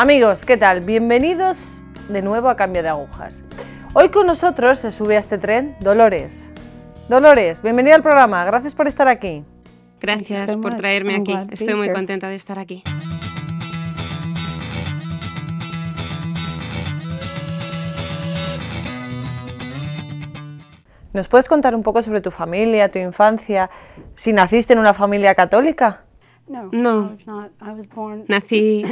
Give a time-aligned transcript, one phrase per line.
[0.00, 0.80] Amigos, ¿qué tal?
[0.80, 3.44] Bienvenidos de nuevo a Cambio de Agujas.
[3.92, 6.50] Hoy con nosotros se sube a este tren Dolores.
[7.10, 9.44] Dolores, bienvenida al programa, gracias por estar aquí.
[10.00, 12.82] Gracias por traerme aquí, estoy muy contenta de estar aquí.
[21.12, 23.68] ¿Nos puedes contar un poco sobre tu familia, tu infancia?
[24.14, 26.04] Si naciste en una familia católica.
[26.72, 27.12] No,
[28.28, 28.82] nací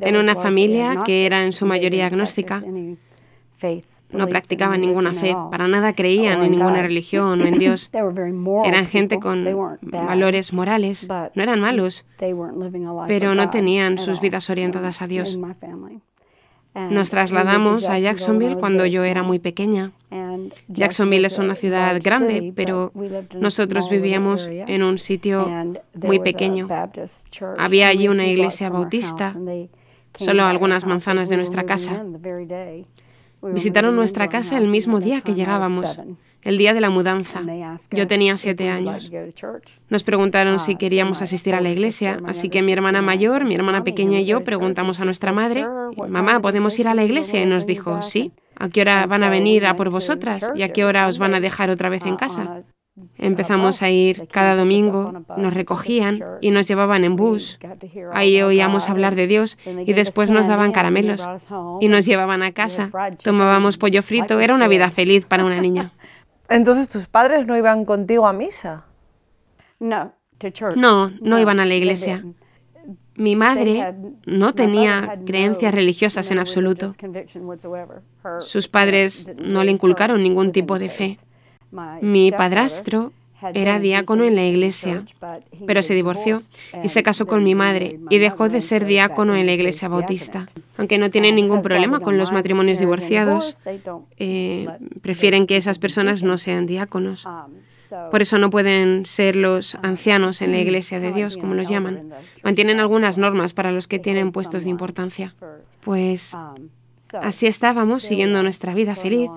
[0.00, 2.62] en una familia que era en su mayoría agnóstica.
[4.12, 7.90] No practicaban ninguna fe, para nada creían en ninguna religión o en Dios.
[8.64, 9.44] Eran gente con
[9.82, 12.04] valores morales, no eran malos,
[13.08, 15.38] pero no tenían sus vidas orientadas a Dios.
[16.90, 19.92] Nos trasladamos a Jacksonville cuando yo era muy pequeña.
[20.68, 22.92] Jacksonville es una ciudad grande, pero
[23.38, 25.50] nosotros vivíamos en un sitio
[25.94, 26.68] muy pequeño.
[27.58, 29.34] Había allí una iglesia bautista,
[30.18, 32.04] solo algunas manzanas de nuestra casa.
[33.52, 36.00] Visitaron nuestra casa el mismo día que llegábamos,
[36.42, 37.42] el día de la mudanza.
[37.90, 39.10] Yo tenía siete años.
[39.88, 43.84] Nos preguntaron si queríamos asistir a la iglesia, así que mi hermana mayor, mi hermana
[43.84, 45.66] pequeña y yo preguntamos a nuestra madre,
[46.08, 47.42] mamá, ¿podemos ir a la iglesia?
[47.42, 48.32] Y nos dijo, sí.
[48.58, 50.50] ¿A qué hora van a venir a por vosotras?
[50.54, 52.62] ¿Y a qué hora os van a dejar otra vez en casa?
[53.18, 57.58] Empezamos a ir cada domingo, nos recogían y nos llevaban en bus.
[58.12, 61.26] Ahí oíamos hablar de Dios y después nos daban caramelos
[61.80, 62.90] y nos llevaban a casa.
[63.22, 65.92] Tomábamos pollo frito, era una vida feliz para una niña.
[66.48, 68.84] Entonces, ¿tus padres no iban contigo a misa?
[69.78, 70.12] No,
[71.20, 72.24] no iban a la iglesia.
[73.16, 73.94] Mi madre
[74.26, 76.92] no tenía creencias religiosas en absoluto.
[78.40, 81.18] Sus padres no le inculcaron ningún tipo de fe.
[82.00, 83.12] Mi padrastro
[83.54, 85.04] era diácono en la iglesia,
[85.66, 86.40] pero se divorció
[86.82, 90.46] y se casó con mi madre y dejó de ser diácono en la iglesia bautista.
[90.78, 93.62] Aunque no tienen ningún problema con los matrimonios divorciados,
[94.18, 94.66] eh,
[95.02, 97.26] prefieren que esas personas no sean diáconos.
[98.10, 102.10] Por eso no pueden ser los ancianos en la iglesia de Dios, como los llaman.
[102.42, 105.34] Mantienen algunas normas para los que tienen puestos de importancia.
[105.80, 106.36] Pues
[107.20, 109.30] así estábamos siguiendo nuestra vida feliz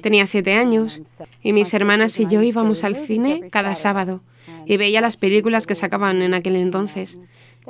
[0.00, 1.00] Tenía siete años
[1.42, 4.22] y mis hermanas y yo íbamos al cine cada sábado
[4.66, 7.18] y veía las películas que sacaban en aquel entonces.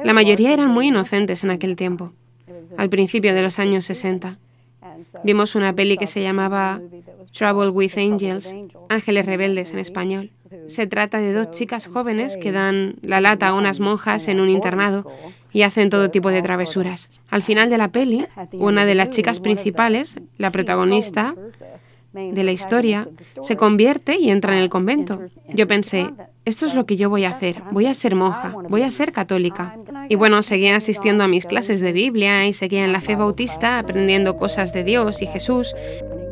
[0.03, 2.13] La mayoría eran muy inocentes en aquel tiempo,
[2.77, 4.39] al principio de los años 60.
[5.25, 6.81] Vimos una peli que se llamaba
[7.33, 8.55] Trouble with Angels,
[8.89, 10.31] Ángeles Rebeldes en español.
[10.67, 14.49] Se trata de dos chicas jóvenes que dan la lata a unas monjas en un
[14.49, 15.11] internado
[15.53, 17.09] y hacen todo tipo de travesuras.
[17.29, 21.35] Al final de la peli, una de las chicas principales, la protagonista,
[22.13, 23.09] de la historia,
[23.43, 25.21] se convierte y entra en el convento.
[25.49, 26.11] Yo pensé,
[26.45, 29.13] esto es lo que yo voy a hacer, voy a ser monja, voy a ser
[29.13, 29.77] católica.
[30.09, 33.79] Y bueno, seguía asistiendo a mis clases de Biblia y seguía en la fe bautista
[33.79, 35.75] aprendiendo cosas de Dios y Jesús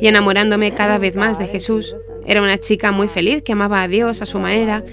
[0.00, 1.94] y enamorándome cada vez más de Jesús.
[2.26, 4.84] Era una chica muy feliz que amaba a Dios a su manera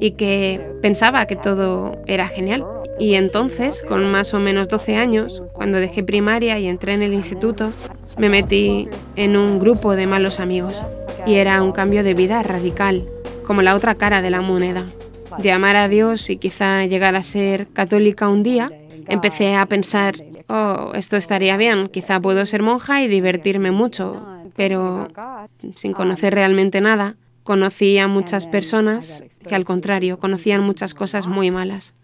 [0.00, 2.64] y que pensaba que todo era genial.
[3.00, 7.14] Y entonces, con más o menos 12 años, cuando dejé primaria y entré en el
[7.14, 7.72] instituto,
[8.18, 10.84] me metí en un grupo de malos amigos
[11.26, 13.02] y era un cambio de vida radical,
[13.46, 14.84] como la otra cara de la moneda.
[15.38, 18.70] De amar a Dios y quizá llegar a ser católica un día,
[19.08, 20.16] empecé a pensar,
[20.48, 24.22] oh, esto estaría bien, quizá puedo ser monja y divertirme mucho,
[24.54, 25.08] pero
[25.74, 27.16] sin conocer realmente nada,
[27.50, 31.94] conocí a muchas personas que al contrario conocían muchas cosas muy malas.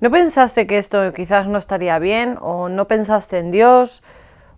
[0.00, 4.02] ¿No pensaste que esto quizás no estaría bien o no pensaste en Dios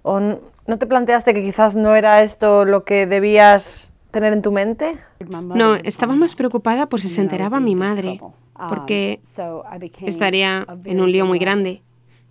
[0.01, 4.51] o no te planteaste que quizás no era esto lo que debías tener en tu
[4.51, 4.97] mente?
[5.29, 8.23] No, estaba más preocupada por si se enteraba mi madre,
[8.71, 9.21] porque
[10.07, 11.83] estaría en un lío muy grande.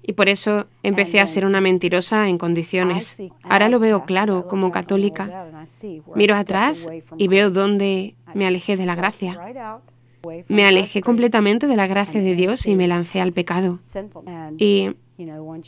[0.06, 3.22] Y por eso empecé a ser una mentirosa en condiciones.
[3.44, 5.48] Ahora lo veo claro como católica.
[6.14, 9.40] Miro atrás y veo dónde me alejé de la gracia.
[10.48, 13.80] Me alejé completamente de la gracia de Dios y me lancé al pecado.
[14.58, 14.92] Y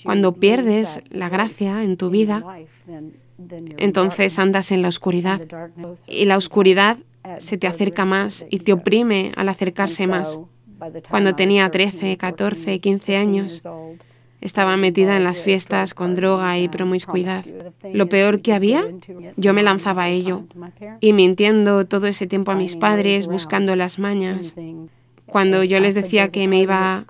[0.04, 2.44] cuando pierdes la gracia en tu vida,
[3.78, 5.42] entonces andas en la oscuridad.
[6.08, 6.98] Y la oscuridad
[7.40, 10.40] se te acerca más y te oprime al acercarse más.
[11.10, 13.68] Cuando tenía 13, 14, 15 años,
[14.46, 17.44] estaba metida en las fiestas con droga y promiscuidad.
[17.92, 18.86] Lo peor que había,
[19.38, 20.44] yo me lanzaba a ello.
[21.00, 24.54] Y mintiendo todo ese tiempo a mis padres, buscando las mañas.
[25.26, 27.04] Cuando yo les decía que me iba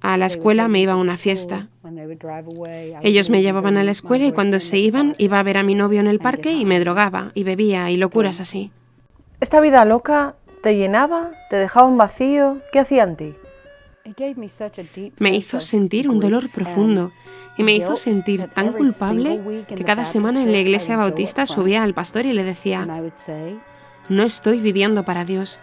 [0.00, 1.66] a la escuela, me iba a una fiesta.
[3.02, 5.74] Ellos me llevaban a la escuela y cuando se iban, iba a ver a mi
[5.74, 8.70] novio en el parque y me drogaba y bebía y locuras así.
[9.40, 11.32] ¿Esta vida loca te llenaba?
[11.50, 12.58] ¿Te dejaba un vacío?
[12.72, 13.34] ¿Qué hacía en ti?
[15.18, 17.12] Me hizo sentir un dolor profundo
[17.56, 21.94] y me hizo sentir tan culpable que cada semana en la iglesia bautista subía al
[21.94, 22.86] pastor y le decía,
[24.08, 25.58] no estoy viviendo para Dios.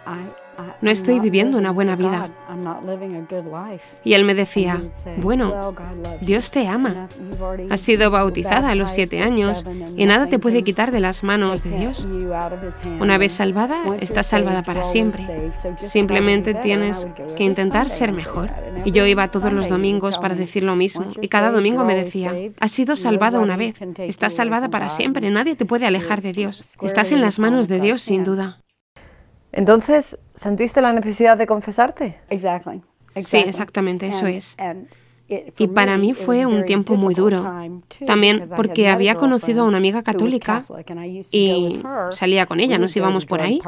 [0.80, 2.30] No estoy viviendo una buena vida.
[4.04, 4.82] Y él me decía,
[5.16, 5.74] bueno,
[6.20, 7.08] Dios te ama.
[7.70, 9.64] Has sido bautizada a los siete años
[9.96, 12.06] y nada te puede quitar de las manos de Dios.
[13.00, 15.50] Una vez salvada, estás salvada para siempre.
[15.76, 18.50] Simplemente tienes que intentar ser mejor.
[18.84, 21.06] Y yo iba todos los domingos para decir lo mismo.
[21.20, 23.76] Y cada domingo me decía, has sido salvada una vez.
[23.98, 25.30] Estás salvada para siempre.
[25.30, 26.76] Nadie te puede alejar de Dios.
[26.82, 28.63] Estás en las manos de Dios sin duda.
[29.56, 32.18] Entonces, ¿sentiste la necesidad de confesarte?
[33.22, 34.56] Sí, exactamente, eso es.
[35.28, 37.48] Y para mí fue un tiempo muy duro,
[38.06, 40.64] también porque había conocido a una amiga católica
[41.30, 41.80] y
[42.10, 43.60] salía con ella, nos íbamos por ahí.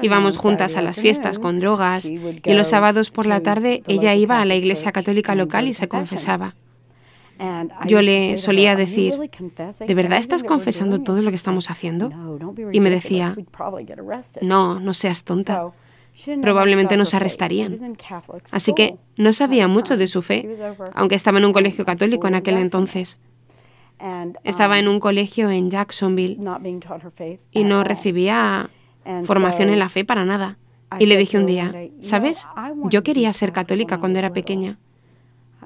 [0.00, 4.40] Íbamos juntas a las fiestas con drogas y los sábados por la tarde ella iba
[4.40, 6.56] a la iglesia católica local y se confesaba.
[7.86, 9.14] Yo le solía decir,
[9.86, 12.10] ¿de verdad estás confesando todo lo que estamos haciendo?
[12.72, 13.36] Y me decía,
[14.42, 15.72] no, no seas tonta.
[16.40, 17.76] Probablemente nos arrestarían.
[18.50, 20.58] Así que no sabía mucho de su fe,
[20.94, 23.18] aunque estaba en un colegio católico en aquel entonces.
[24.44, 26.38] Estaba en un colegio en Jacksonville
[27.50, 28.70] y no recibía
[29.24, 30.58] formación en la fe para nada.
[30.98, 32.46] Y le dije un día, ¿sabes?
[32.90, 34.78] Yo quería ser católica cuando era pequeña.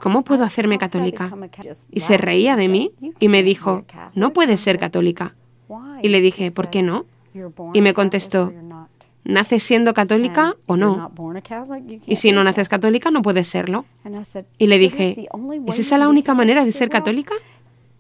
[0.01, 1.33] ¿Cómo puedo hacerme católica?
[1.91, 3.85] Y se reía de mí y me dijo,
[4.15, 5.35] no puedes ser católica.
[6.03, 7.07] Y le dije, ¿por qué no?
[7.75, 8.53] Y me contestó,
[9.25, 11.13] ¿naces siendo católica o no?
[12.07, 13.85] Y si no naces católica, no puedes serlo.
[14.59, 15.29] Y le dije,
[15.67, 17.35] ¿es esa la única manera de ser católica?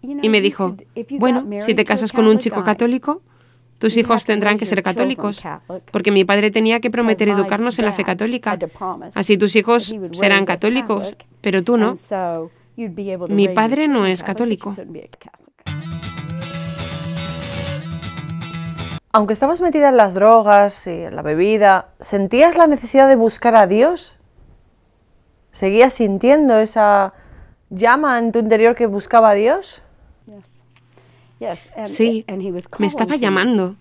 [0.02, 0.76] Y me dijo,
[1.18, 3.22] bueno, si te casas con un chico católico,
[3.78, 5.42] tus hijos tendrán que ser católicos,
[5.90, 8.58] porque mi padre tenía que prometer educarnos en la fe católica.
[9.14, 11.94] Así tus hijos serán católicos, pero tú no.
[13.28, 14.76] Mi padre no es católico.
[19.12, 23.56] Aunque estabas metida en las drogas y en la bebida, ¿sentías la necesidad de buscar
[23.56, 24.18] a Dios?
[25.52, 27.14] ¿Seguías sintiendo esa
[27.70, 29.82] llama en tu interior que buscaba a Dios?
[31.86, 32.24] Sí,
[32.78, 33.76] me estaba llamando.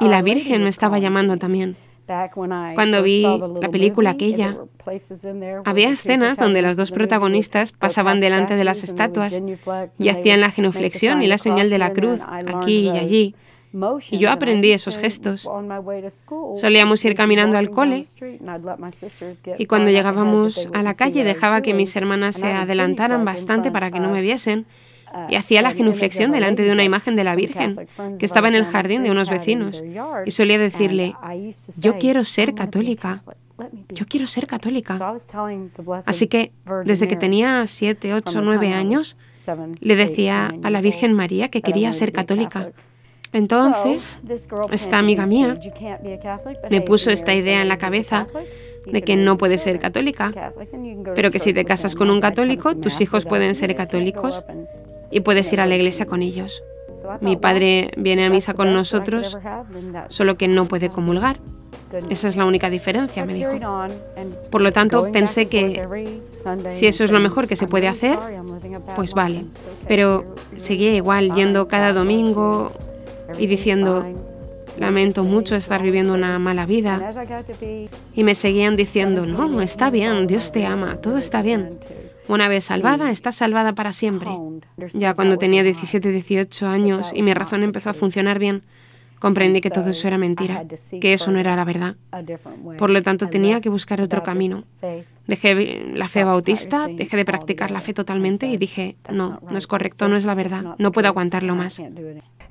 [0.00, 1.76] Y la Virgen me estaba llamando también.
[2.74, 4.56] Cuando vi la película aquella,
[5.64, 9.40] había escenas donde las dos protagonistas pasaban delante de las estatuas
[9.98, 13.34] y hacían la genuflexión y la señal de la cruz aquí y allí.
[14.10, 15.48] Y yo aprendí esos gestos.
[16.56, 18.04] Solíamos ir caminando al cole
[19.56, 24.00] y cuando llegábamos a la calle dejaba que mis hermanas se adelantaran bastante para que
[24.00, 24.66] no me viesen
[25.28, 28.64] y hacía la genuflexión delante de una imagen de la Virgen que estaba en el
[28.64, 29.82] jardín de unos vecinos
[30.24, 31.14] y solía decirle,
[31.78, 33.22] yo quiero ser católica,
[33.88, 35.16] yo quiero ser católica.
[36.06, 36.52] Así que
[36.84, 39.16] desde que tenía siete, ocho, nueve años,
[39.80, 42.70] le decía a la Virgen María que quería ser católica.
[43.32, 44.18] Entonces,
[44.72, 45.58] esta amiga mía
[46.68, 48.26] me puso esta idea en la cabeza
[48.86, 50.32] de que no puedes ser católica,
[51.14, 54.42] pero que si te casas con un católico, tus hijos pueden ser católicos
[55.10, 56.62] y puedes ir a la iglesia con ellos.
[57.20, 59.38] Mi padre viene a misa con nosotros,
[60.08, 61.40] solo que no puede comulgar.
[62.08, 63.52] Esa es la única diferencia, me dijo.
[64.50, 65.86] Por lo tanto, pensé que
[66.68, 68.18] si eso es lo mejor que se puede hacer,
[68.94, 69.44] pues vale.
[69.88, 72.72] Pero seguía igual yendo cada domingo
[73.38, 74.04] y diciendo,
[74.78, 77.10] lamento mucho estar viviendo una mala vida.
[78.14, 81.70] Y me seguían diciendo, no, está bien, Dios te ama, todo está bien.
[82.30, 84.30] Una vez salvada, estás salvada para siempre.
[84.92, 88.62] Ya cuando tenía 17, 18 años y mi razón empezó a funcionar bien,
[89.18, 90.64] comprendí que todo eso era mentira,
[91.00, 91.96] que eso no era la verdad.
[92.78, 94.62] Por lo tanto, tenía que buscar otro camino.
[95.26, 99.66] Dejé la fe bautista, dejé de practicar la fe totalmente y dije, no, no es
[99.66, 101.80] correcto, no es la verdad, no puedo aguantarlo más.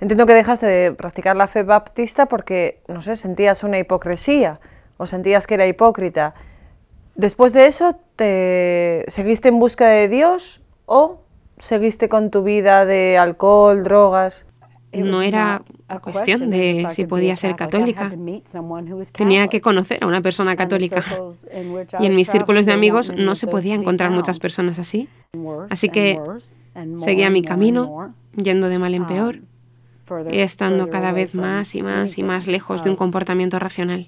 [0.01, 4.59] Entiendo que dejaste de practicar la fe baptista porque, no sé, sentías una hipocresía
[4.98, 6.36] o sentías que era hipócrita.
[7.19, 11.25] Después de eso, ¿te seguiste en busca de Dios o
[11.57, 14.45] seguiste con tu vida de alcohol, drogas?
[14.93, 15.61] No era
[16.01, 18.09] cuestión de si podía ser católica.
[19.11, 21.03] Tenía que conocer a una persona católica.
[21.99, 25.09] Y en mis círculos de amigos no se podía encontrar muchas personas así.
[25.69, 26.21] Así que
[26.95, 29.49] seguía mi camino, yendo de mal en peor y
[30.32, 34.06] estando cada vez más y más y más lejos de un comportamiento racional.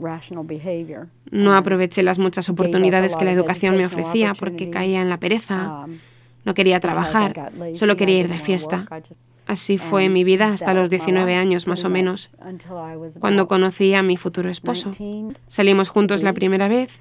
[1.31, 5.85] No aproveché las muchas oportunidades que la educación me ofrecía porque caía en la pereza,
[5.85, 5.97] um,
[6.45, 8.85] no quería trabajar, solo quería ir de fiesta.
[9.47, 12.29] Así fue mi vida hasta los 19 años más o menos,
[13.19, 14.91] cuando conocí a mi futuro esposo.
[15.47, 16.99] Salimos juntos la primera vez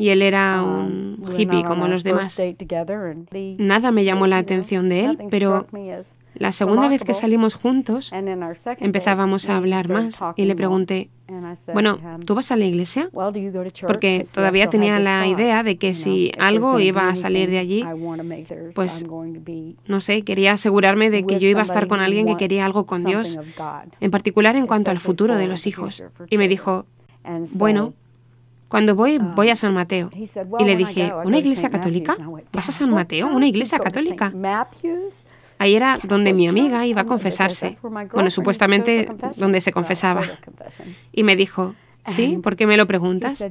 [0.00, 2.40] y él era um, un hippie como los demás.
[3.58, 5.66] Nada me llamó la atención de él, pero
[6.34, 8.10] la segunda vez que salimos juntos
[8.80, 11.10] empezábamos a hablar más y le pregunté,
[11.74, 13.10] bueno, ¿tú vas a la iglesia?
[13.86, 17.84] Porque todavía tenía la idea de que si algo iba a salir de allí,
[18.74, 19.04] pues
[19.86, 22.86] no sé, quería asegurarme de que yo iba a estar con alguien que quería algo
[22.86, 23.38] con Dios,
[24.00, 26.02] en particular en cuanto al futuro de los hijos.
[26.30, 26.86] Y me dijo,
[27.52, 27.92] bueno,
[28.70, 30.10] cuando voy, voy a San Mateo.
[30.14, 32.16] Y le dije, ¿una iglesia católica?
[32.52, 33.26] ¿Vas a San Mateo?
[33.26, 34.32] ¿Una iglesia católica?
[35.58, 37.76] Ahí era donde mi amiga iba a confesarse.
[38.12, 40.22] Bueno, supuestamente donde se confesaba.
[41.12, 41.74] Y me dijo,
[42.06, 42.38] ¿sí?
[42.40, 43.44] ¿Por qué me lo preguntas?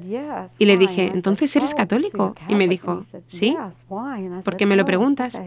[0.57, 2.33] Y le dije, ¿entonces eres católico?
[2.47, 3.57] Y me dijo, ¿sí?
[4.45, 5.41] ¿Por qué me lo preguntas?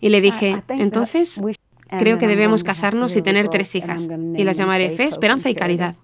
[0.00, 1.40] Y le dije, entonces
[1.96, 4.08] creo que debemos casarnos y tener tres hijas.
[4.36, 5.94] Y las llamaré Fe, Esperanza y Caridad.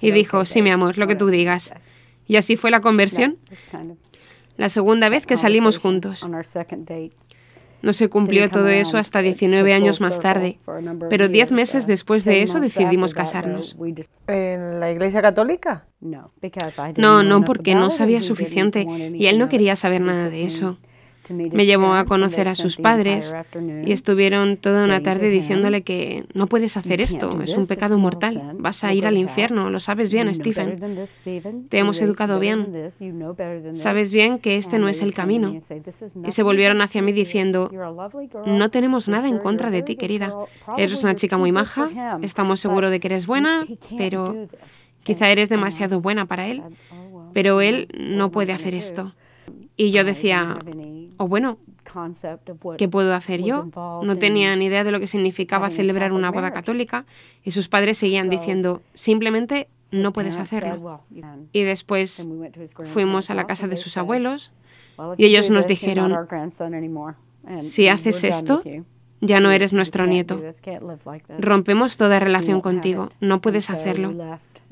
[0.00, 1.72] Y dijo, sí, mi amor, lo que tú digas.
[2.26, 3.38] Y así fue la conversión.
[4.56, 6.26] La segunda vez que salimos juntos.
[7.82, 10.58] No se cumplió todo eso hasta 19 años más tarde,
[11.10, 13.76] pero 10 meses después de eso decidimos casarnos.
[14.28, 15.86] ¿En la Iglesia Católica?
[16.96, 20.78] No, no, porque no sabía suficiente y él no quería saber nada de eso.
[21.32, 23.34] Me llevó a conocer a sus padres
[23.84, 28.54] y estuvieron toda una tarde diciéndole que no puedes hacer esto, es un pecado mortal,
[28.58, 30.80] vas a ir al infierno, lo sabes bien, Stephen.
[31.68, 32.90] Te hemos educado bien,
[33.74, 35.58] sabes bien que este no es el camino.
[36.24, 37.70] Y se volvieron hacia mí diciendo,
[38.46, 40.34] no tenemos nada en contra de ti, querida.
[40.76, 44.46] Eres una chica muy maja, estamos seguros de que eres buena, pero
[45.02, 46.62] quizá eres demasiado buena para él,
[47.32, 49.14] pero él no puede hacer esto.
[49.76, 50.58] Y yo decía,
[51.16, 51.58] o bueno,
[52.76, 53.68] ¿qué puedo hacer yo?
[54.02, 57.06] No tenía ni idea de lo que significaba celebrar una boda católica
[57.42, 61.00] y sus padres seguían diciendo, simplemente no puedes hacerlo.
[61.52, 62.26] Y después
[62.84, 64.52] fuimos a la casa de sus abuelos
[65.16, 66.16] y ellos nos dijeron,
[67.60, 68.62] si haces esto,
[69.20, 70.40] ya no eres nuestro nieto.
[71.38, 74.14] Rompemos toda relación contigo, no puedes hacerlo.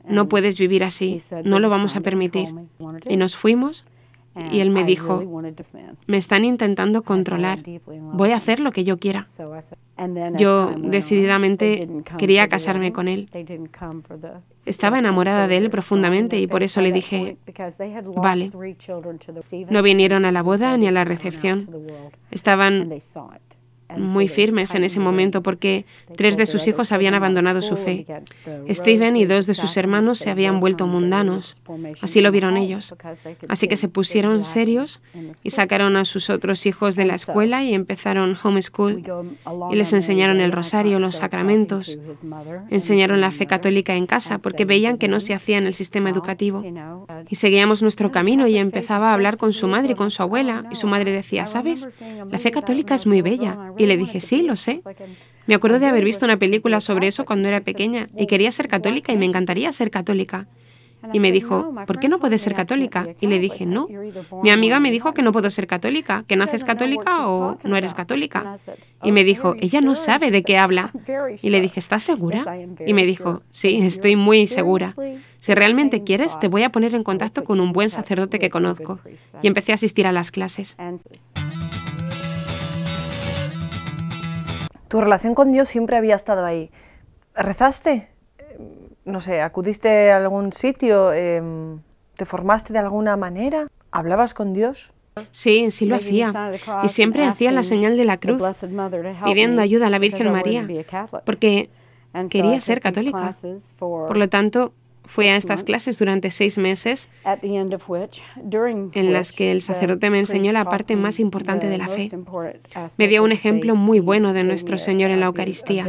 [0.08, 2.48] No puedes vivir así, no lo vamos a permitir.
[3.08, 3.84] Y nos fuimos
[4.50, 5.22] y él me dijo,
[6.06, 7.60] me están intentando controlar,
[8.12, 9.26] voy a hacer lo que yo quiera.
[10.36, 13.28] Yo decididamente quería casarme con él.
[14.66, 17.38] Estaba enamorada de él profundamente y por eso le dije,
[18.16, 18.50] vale.
[19.70, 21.68] No vinieron a la boda ni a la recepción.
[22.30, 22.88] Estaban
[23.96, 25.84] muy firmes en ese momento porque
[26.16, 28.06] tres de sus hijos habían abandonado su fe.
[28.68, 31.62] Stephen y dos de sus hermanos se habían vuelto mundanos.
[32.02, 32.94] Así lo vieron ellos.
[33.48, 35.00] Así que se pusieron serios
[35.42, 39.02] y sacaron a sus otros hijos de la escuela y empezaron homeschool
[39.70, 41.98] y les enseñaron el rosario, los sacramentos.
[42.70, 46.10] Enseñaron la fe católica en casa porque veían que no se hacía en el sistema
[46.10, 46.64] educativo.
[47.28, 50.64] Y seguíamos nuestro camino y empezaba a hablar con su madre y con su abuela
[50.70, 51.88] y su madre decía, ¿sabes?
[52.30, 54.82] La fe católica es muy bella y le dije, sí, lo sé.
[55.46, 58.68] Me acuerdo de haber visto una película sobre eso cuando era pequeña y quería ser
[58.68, 60.48] católica y me encantaría ser católica.
[61.14, 63.08] Y me dijo, ¿por qué no puedes ser católica?
[63.22, 63.88] Y le dije, no.
[64.42, 67.94] Mi amiga me dijo que no puedo ser católica, que naces católica o no eres
[67.94, 68.56] católica.
[69.02, 70.92] Y me dijo, ella no sabe de qué habla.
[71.40, 72.44] Y le dije, ¿estás segura?
[72.84, 74.94] Y me dijo, sí, estoy muy segura.
[75.38, 79.00] Si realmente quieres, te voy a poner en contacto con un buen sacerdote que conozco.
[79.40, 80.76] Y empecé a asistir a las clases.
[84.90, 86.68] Tu relación con Dios siempre había estado ahí.
[87.36, 88.08] ¿Rezaste?
[89.04, 91.12] No sé, ¿acudiste a algún sitio?
[91.12, 91.78] Em,
[92.16, 93.68] ¿Te formaste de alguna manera?
[93.92, 94.90] ¿Hablabas con Dios?
[95.30, 96.32] Sí, sí lo hacía.
[96.82, 98.42] Y siempre hacía la señal de la cruz,
[99.24, 100.66] pidiendo ayuda a la Virgen María,
[101.24, 101.70] porque
[102.28, 103.32] quería ser católica.
[103.78, 107.08] Por lo tanto, Fui a estas clases durante seis meses
[108.94, 112.10] en las que el sacerdote me enseñó la parte más importante de la fe.
[112.96, 115.86] Me dio un ejemplo muy bueno de nuestro Señor en la Eucaristía.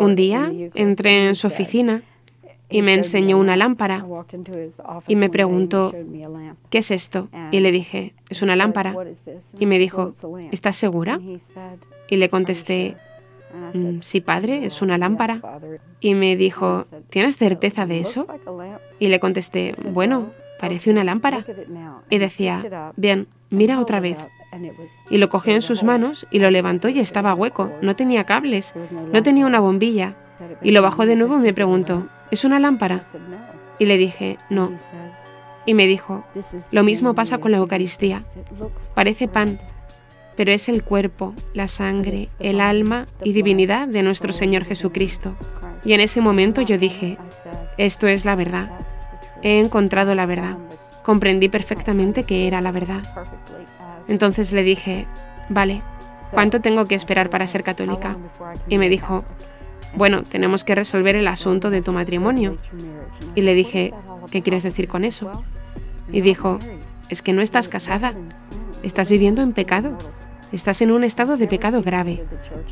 [0.00, 2.02] Un día entré en su oficina
[2.70, 4.04] y me enseñó una lámpara
[5.06, 5.92] y me preguntó,
[6.70, 7.28] ¿qué es esto?
[7.50, 8.94] Y le dije, es una lámpara.
[9.58, 10.12] Y me dijo,
[10.52, 11.18] ¿estás segura?
[12.08, 12.96] Y le contesté,
[14.00, 15.40] sí, padre, es una lámpara.
[16.00, 18.26] Y me dijo, ¿tienes certeza de eso?
[18.98, 21.44] Y le contesté, bueno, parece una lámpara.
[22.10, 24.18] Y decía, bien, mira otra vez.
[25.10, 28.74] Y lo cogió en sus manos y lo levantó y estaba hueco, no tenía cables,
[29.12, 30.16] no tenía una bombilla.
[30.62, 33.02] Y lo bajó de nuevo y me preguntó, ¿es una lámpara?
[33.78, 34.72] Y le dije, no.
[35.66, 36.24] Y me dijo,
[36.70, 38.22] lo mismo pasa con la Eucaristía.
[38.94, 39.58] Parece pan,
[40.38, 45.34] pero es el cuerpo, la sangre, el alma y divinidad de nuestro Señor Jesucristo.
[45.84, 47.18] Y en ese momento yo dije,
[47.76, 48.70] esto es la verdad,
[49.42, 50.56] he encontrado la verdad.
[51.02, 53.02] comprendí perfectamente que era la verdad.
[54.06, 55.08] Entonces le dije,
[55.48, 55.82] vale,
[56.30, 58.16] ¿cuánto tengo que esperar para ser católica?
[58.68, 59.24] Y me dijo,
[59.96, 62.58] bueno, tenemos que resolver el asunto de tu matrimonio.
[63.34, 63.92] Y le dije,
[64.30, 65.42] ¿qué quieres decir con eso?
[66.12, 66.60] Y dijo,
[67.08, 68.14] es que no estás casada,
[68.84, 69.98] estás viviendo en pecado,
[70.52, 72.24] estás en un estado de pecado grave,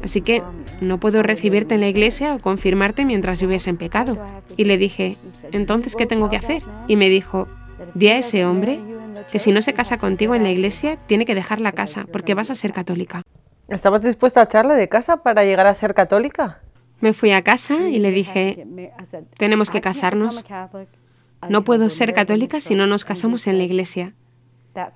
[0.02, 0.42] así que
[0.80, 4.18] no puedo recibirte en la iglesia o confirmarte mientras vives en pecado.
[4.56, 5.16] Y le dije,
[5.52, 6.62] entonces, ¿qué tengo que hacer?
[6.88, 7.46] Y me dijo,
[7.94, 8.80] di a ese hombre
[9.30, 12.34] que si no se casa contigo en la iglesia, tiene que dejar la casa porque
[12.34, 13.22] vas a ser católica.
[13.68, 16.60] ¿Estabas dispuesta a echarle de casa para llegar a ser católica?
[17.00, 18.66] Me fui a casa y le dije,
[19.36, 20.44] tenemos que casarnos.
[21.48, 24.14] No puedo ser católica si no nos casamos en la iglesia.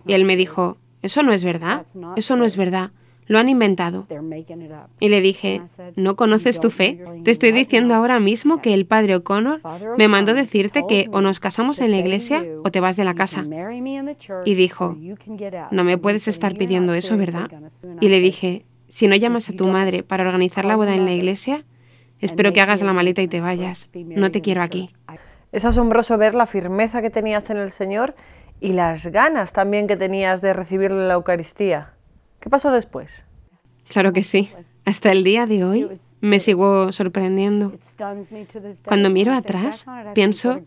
[0.06, 2.90] Y él me dijo, eso no es verdad, eso no es verdad,
[3.26, 4.06] lo han inventado.
[4.98, 5.62] Y le dije,
[5.96, 7.04] ¿no conoces tu fe?
[7.24, 9.60] Te estoy diciendo ahora mismo que el padre O'Connor
[9.96, 13.14] me mandó decirte que o nos casamos en la iglesia o te vas de la
[13.14, 13.46] casa.
[14.44, 14.96] Y dijo,
[15.70, 17.50] no me puedes estar pidiendo eso, ¿verdad?
[18.00, 21.12] Y le dije, si no llamas a tu madre para organizar la boda en la
[21.12, 21.64] iglesia,
[22.20, 23.88] Espero que hagas la maleta y te vayas.
[23.94, 24.90] No te quiero aquí.
[25.52, 28.14] Es asombroso ver la firmeza que tenías en el Señor
[28.60, 31.94] y las ganas también que tenías de recibirle la Eucaristía.
[32.40, 33.24] ¿Qué pasó después?
[33.88, 34.50] Claro que sí.
[34.84, 35.88] Hasta el día de hoy
[36.20, 37.72] me sigo sorprendiendo.
[38.84, 40.60] Cuando miro atrás, pienso,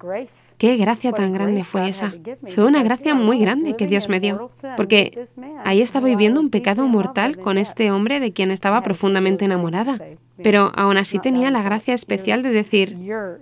[0.58, 2.14] qué gracia tan grande fue esa.
[2.50, 5.26] Fue una gracia muy grande que Dios me dio, porque
[5.64, 10.00] ahí estaba viviendo un pecado mortal con este hombre de quien estaba profundamente enamorada.
[10.42, 12.98] Pero aún así tenía la gracia especial de decir,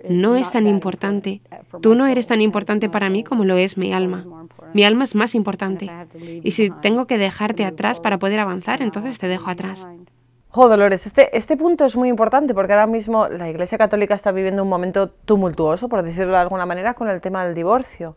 [0.08, 1.40] no es tan importante,
[1.80, 4.26] tú no eres tan importante para mí como lo es mi alma.
[4.74, 5.90] Mi alma es más importante.
[6.42, 9.86] Y si tengo que dejarte atrás para poder avanzar, entonces te dejo atrás.
[10.54, 14.32] Jo, Dolores, este, este punto es muy importante porque ahora mismo la Iglesia Católica está
[14.32, 18.14] viviendo un momento tumultuoso, por decirlo de alguna manera, con el tema del divorcio.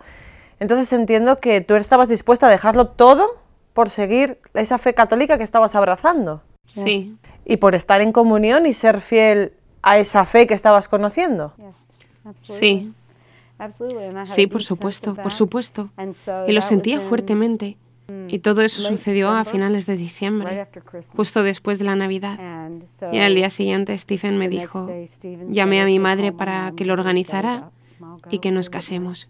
[0.59, 3.25] Entonces entiendo que tú estabas dispuesta a dejarlo todo
[3.73, 6.41] por seguir esa fe católica que estabas abrazando.
[6.65, 7.17] Sí.
[7.45, 11.53] Y por estar en comunión y ser fiel a esa fe que estabas conociendo.
[12.35, 12.91] Sí.
[14.25, 15.89] Sí, por supuesto, por supuesto.
[16.47, 17.77] Y lo sentía fuertemente.
[18.27, 20.67] Y todo eso sucedió a finales de diciembre,
[21.15, 22.39] justo después de la Navidad.
[23.11, 24.87] Y al día siguiente Stephen me dijo,
[25.49, 27.71] llamé a mi madre para que lo organizara
[28.29, 29.27] y que nos casemos.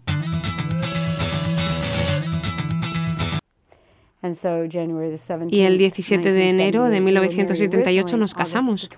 [5.48, 8.88] Y el 17 de enero de 1978 nos casamos.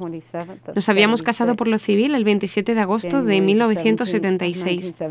[0.74, 5.02] Nos habíamos casado por lo civil el 27 de agosto de 1976.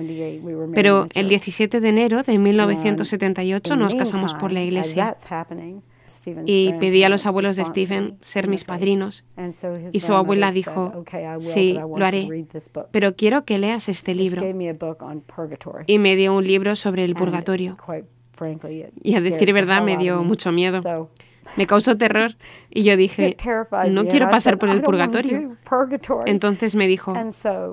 [0.73, 5.15] Pero el 17 de enero de 1978 nos casamos por la iglesia.
[6.45, 9.25] Y pedí a los abuelos de Stephen ser mis padrinos.
[9.91, 11.03] Y su abuela dijo,
[11.39, 12.47] sí, lo haré,
[12.91, 14.41] pero quiero que leas este libro.
[15.85, 17.77] Y me dio un libro sobre el purgatorio.
[19.01, 20.81] Y a decir verdad me dio mucho miedo.
[21.55, 22.35] Me causó terror
[22.69, 23.37] y yo dije,
[23.89, 25.55] no quiero pasar por el purgatorio.
[26.25, 27.13] Entonces me dijo,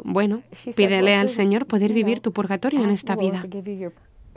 [0.04, 0.42] bueno,
[0.76, 3.44] pídele al Señor poder vivir tu purgatorio en esta vida.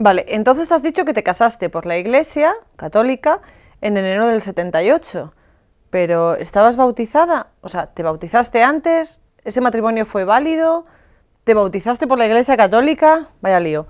[0.00, 3.40] Vale, entonces has dicho que te casaste por la iglesia católica
[3.80, 5.32] en enero del 78,
[5.90, 7.48] pero ¿estabas bautizada?
[7.62, 9.20] O sea, ¿te bautizaste antes?
[9.44, 10.86] ¿Ese matrimonio fue válido?
[11.44, 13.28] ¿Te bautizaste por la iglesia católica?
[13.40, 13.86] Vaya lío.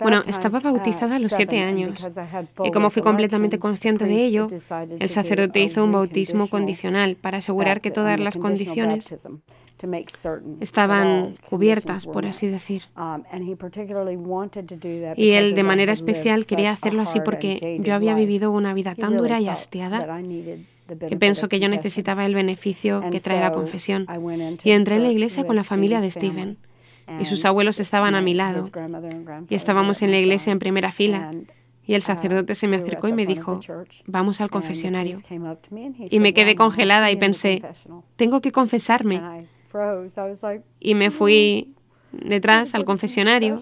[0.00, 2.06] Bueno, estaba bautizada a los siete años.
[2.64, 4.48] y como fui completamente consciente de ello,
[4.98, 9.14] el sacerdote hizo un bautismo condicional para asegurar que todas las condiciones
[10.60, 12.84] estaban cubiertas, por así decir.
[12.96, 13.22] Um,
[15.16, 19.16] y él de manera especial quería hacerlo así porque yo había vivido una vida tan
[19.16, 20.22] dura y hastiada
[20.86, 24.06] que pienso que yo necesitaba el beneficio que trae la confesión.
[24.64, 26.56] Y entré en la iglesia con la familia de Stephen
[27.20, 28.68] y sus abuelos estaban a mi lado.
[29.48, 31.30] Y estábamos en la iglesia en primera fila.
[31.86, 33.60] Y el uh, sacerdote se me acercó y me dijo,
[34.06, 35.18] vamos al confesionario.
[36.10, 37.62] Y me quedé congelada y pensé,
[38.16, 39.46] tengo que confesarme.
[40.80, 41.74] Y me fui
[42.12, 43.60] detrás al confesionario.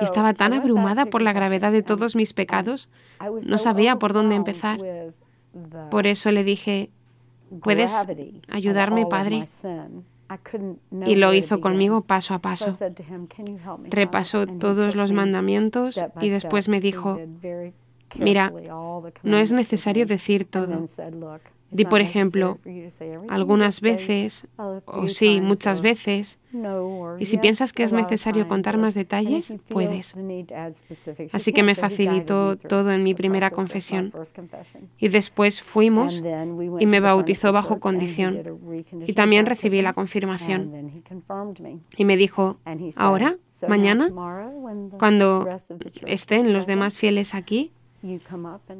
[0.00, 2.88] Y estaba tan abrumada por la gravedad de todos mis pecados,
[3.44, 4.80] no sabía por dónde empezar.
[5.90, 6.90] Por eso le dije,
[7.62, 8.06] ¿puedes
[8.48, 9.44] ayudarme, Padre?
[11.06, 12.76] Y lo hizo conmigo paso a paso.
[13.84, 17.18] Repasó todos los mandamientos y después me dijo,
[18.18, 18.52] Mira,
[19.22, 20.84] no es necesario decir todo.
[21.72, 22.58] Di, por ejemplo,
[23.28, 24.46] algunas veces,
[24.84, 26.38] o sí, muchas veces,
[27.18, 30.14] y si piensas que es necesario contar más detalles, puedes.
[31.32, 34.12] Así que me facilitó todo en mi primera confesión.
[34.98, 36.22] Y después fuimos
[36.78, 38.60] y me bautizó bajo condición.
[39.06, 41.02] Y también recibí la confirmación.
[41.96, 42.58] Y me dijo,
[42.96, 44.10] ahora, mañana,
[44.98, 45.48] cuando
[46.06, 47.72] estén los demás fieles aquí,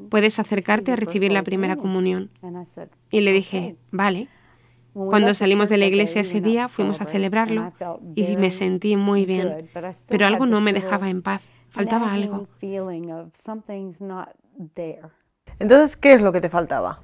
[0.08, 2.30] puedes acercarte a recibir la primera comunión.
[3.10, 4.28] Y le dije, vale.
[4.94, 7.72] Cuando salimos de la iglesia ese día, fuimos a celebrarlo
[8.14, 9.70] y me sentí muy bien,
[10.08, 12.46] pero algo no me dejaba en paz, faltaba algo.
[15.58, 17.00] Entonces, ¿qué es lo que te faltaba?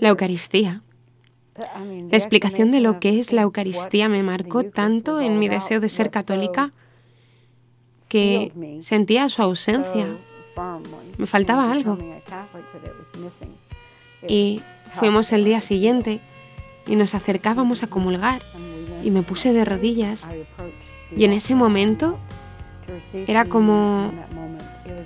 [0.00, 0.82] La Eucaristía.
[1.56, 5.88] La explicación de lo que es la Eucaristía me marcó tanto en mi deseo de
[5.88, 6.72] ser católica
[8.08, 10.06] que sentía su ausencia
[11.16, 11.98] me faltaba algo.
[14.26, 14.60] Y
[14.92, 16.20] fuimos el día siguiente
[16.86, 18.42] y nos acercábamos a comulgar.
[19.04, 20.28] y me puse de rodillas.
[21.16, 22.18] Y en ese momento
[23.26, 24.12] era como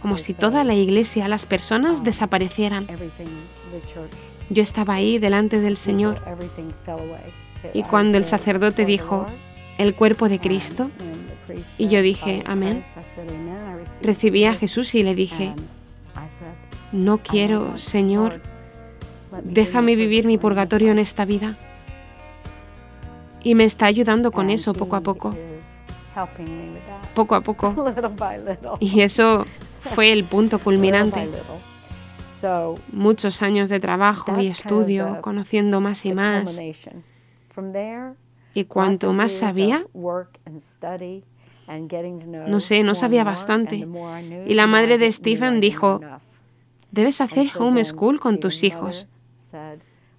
[0.02, 2.86] como si toda la iglesia, las personas desaparecieran.
[4.50, 6.20] Yo estaba ahí delante del Señor
[7.72, 9.26] y cuando el sacerdote dijo,
[9.78, 10.90] el cuerpo de Cristo,
[11.78, 12.84] y yo dije, amén.
[14.02, 15.52] Recibí a Jesús y le dije,
[16.92, 18.40] no quiero, Señor,
[19.44, 21.56] déjame vivir mi purgatorio en esta vida.
[23.42, 25.34] Y me está ayudando con eso poco a poco.
[27.14, 27.74] Poco a poco.
[28.80, 29.46] Y eso
[29.80, 31.28] fue el punto culminante.
[32.92, 36.60] Muchos años de trabajo y estudio, conociendo más y más.
[38.54, 39.86] Y cuanto más sabía,
[42.48, 43.86] no sé, no sabía bastante.
[44.46, 46.00] Y la madre de Stephen dijo,
[46.90, 49.08] debes hacer homeschool con tus hijos,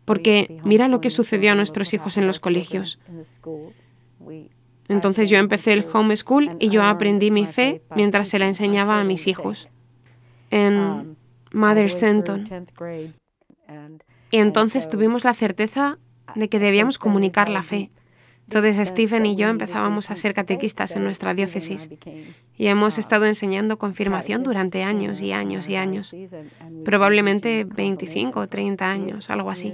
[0.05, 2.99] porque mira lo que sucedió a nuestros hijos en los colegios.
[4.87, 9.03] Entonces yo empecé el homeschool y yo aprendí mi fe mientras se la enseñaba a
[9.03, 9.69] mis hijos
[10.51, 11.15] en um,
[11.53, 12.45] Mother Centon.
[14.29, 15.97] Y entonces tuvimos la certeza
[16.35, 17.91] de que debíamos comunicar la fe.
[18.47, 21.89] Entonces Stephen y yo empezábamos a ser catequistas en nuestra diócesis.
[22.55, 26.13] y hemos estado enseñando confirmación durante años y años y años,
[26.85, 29.73] probablemente 25 o 30 años, algo así.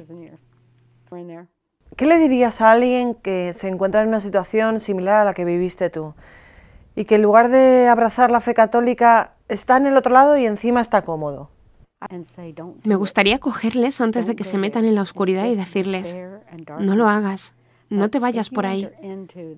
[1.95, 5.43] ¿Qué le dirías a alguien que se encuentra en una situación similar a la que
[5.43, 6.13] viviste tú
[6.95, 10.45] y que en lugar de abrazar la fe católica está en el otro lado y
[10.45, 11.49] encima está cómodo?
[12.85, 16.17] Me gustaría cogerles antes de que se metan en la oscuridad y decirles,
[16.79, 17.53] no lo hagas,
[17.89, 18.87] no te vayas por ahí,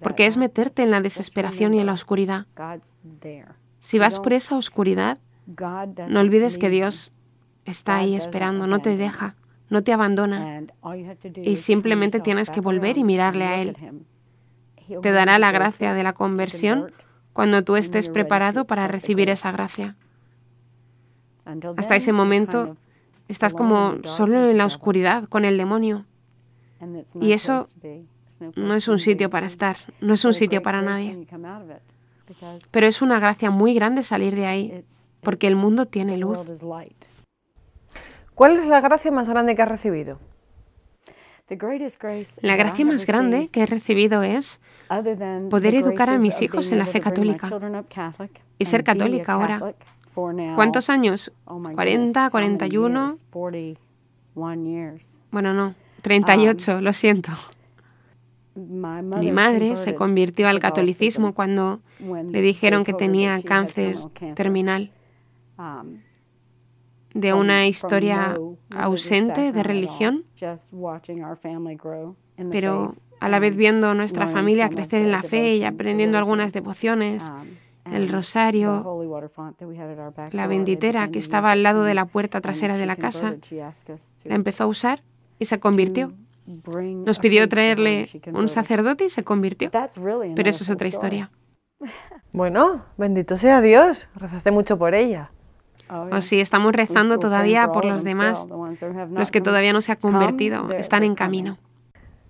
[0.01, 2.45] porque es meterte en la desesperación y en la oscuridad.
[3.79, 5.17] Si vas por esa oscuridad,
[6.07, 7.13] no olvides que Dios
[7.65, 9.35] está ahí esperando, no te deja,
[9.69, 10.63] no te abandona.
[11.35, 13.75] Y simplemente tienes que volver y mirarle a Él.
[15.01, 16.91] Te dará la gracia de la conversión
[17.33, 19.95] cuando tú estés preparado para recibir esa gracia.
[21.77, 22.77] Hasta ese momento
[23.27, 26.05] estás como solo en la oscuridad con el demonio.
[27.19, 27.67] Y eso
[28.55, 31.27] no es un sitio para estar, no es un sitio para nadie.
[32.71, 34.85] Pero es una gracia muy grande salir de ahí,
[35.21, 36.39] porque el mundo tiene luz.
[38.35, 40.19] ¿Cuál es la gracia más grande que has recibido?
[42.41, 44.61] La gracia más grande que he recibido es
[45.49, 47.49] poder educar a mis hijos en la fe católica
[48.57, 49.73] y ser católica ahora.
[50.55, 51.31] ¿Cuántos años?
[51.45, 53.09] ¿40, 41?
[55.31, 57.31] Bueno, no, 38, lo siento.
[58.55, 63.97] Mi madre se convirtió al catolicismo cuando le dijeron que tenía cáncer
[64.35, 64.91] terminal.
[65.57, 65.99] Um,
[67.13, 68.37] de una historia
[68.69, 70.23] ausente de religión,
[72.49, 77.29] pero a la vez viendo nuestra familia crecer en la fe y aprendiendo algunas devociones,
[77.29, 79.01] um, el rosario,
[80.31, 83.35] la benditera que estaba al lado de la puerta trasera de la casa,
[84.23, 85.03] la empezó a usar
[85.39, 86.13] y se convirtió.
[86.45, 89.69] Nos pidió traerle un sacerdote y se convirtió.
[89.71, 91.31] Pero eso es otra historia.
[92.33, 94.07] Bueno, bendito sea Dios.
[94.15, 95.31] Rezaste mucho por ella.
[95.89, 98.47] Oh, o sí, estamos rezando todavía por los demás.
[99.09, 101.57] Los que todavía no se han convertido están en camino.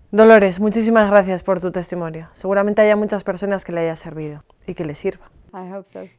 [0.09, 2.29] Dolores, muchísimas gracias por tu testimonio.
[2.31, 5.29] Seguramente haya muchas personas que le haya servido y que le sirva.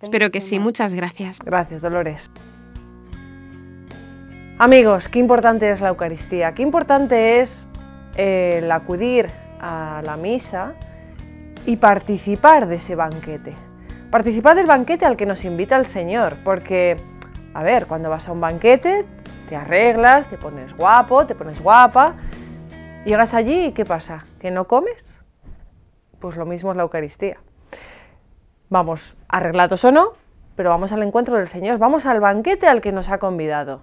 [0.00, 0.60] Espero que sí.
[0.60, 1.40] Muchas gracias.
[1.40, 2.30] Gracias, Dolores.
[4.58, 7.66] Amigos, qué importante es la Eucaristía, qué importante es
[8.16, 10.74] el acudir a la misa
[11.66, 13.52] y participar de ese banquete.
[14.10, 16.96] Participar del banquete al que nos invita el Señor, porque
[17.54, 19.04] A ver, cuando vas a un banquete,
[19.48, 22.14] te arreglas, te pones guapo, te pones guapa,
[23.04, 24.24] llegas allí y ¿qué pasa?
[24.40, 25.20] ¿Que no comes?
[26.18, 27.38] Pues lo mismo es la Eucaristía.
[28.70, 30.14] Vamos, arreglados o no,
[30.56, 33.82] pero vamos al encuentro del Señor, vamos al banquete al que nos ha convidado.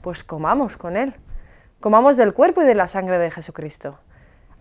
[0.00, 1.14] Pues comamos con Él,
[1.82, 3.98] comamos del cuerpo y de la sangre de Jesucristo.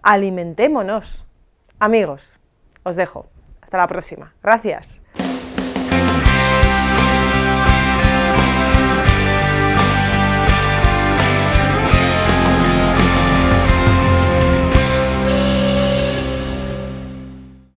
[0.01, 1.25] Alimentémonos.
[1.79, 2.39] Amigos,
[2.83, 3.27] os dejo.
[3.61, 4.33] Hasta la próxima.
[4.43, 4.99] Gracias.